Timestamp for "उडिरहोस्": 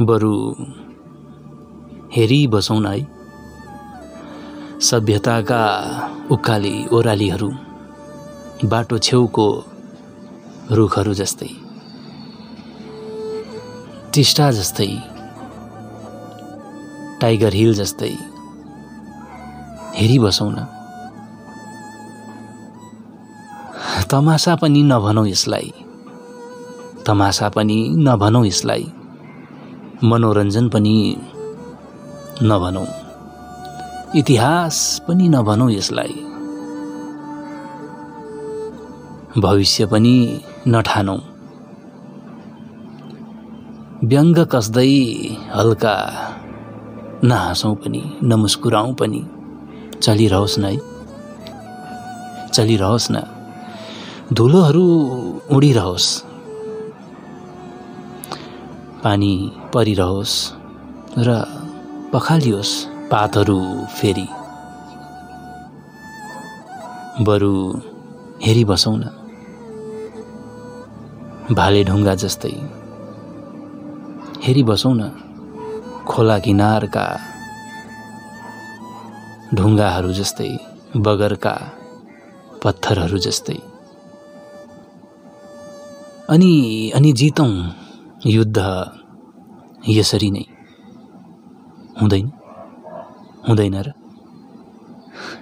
55.52-56.33